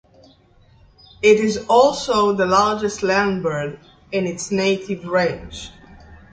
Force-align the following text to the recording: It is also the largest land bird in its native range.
It 1.21 1.39
is 1.39 1.63
also 1.69 2.33
the 2.33 2.47
largest 2.47 3.03
land 3.03 3.43
bird 3.43 3.79
in 4.11 4.25
its 4.25 4.49
native 4.49 5.05
range. 5.07 5.71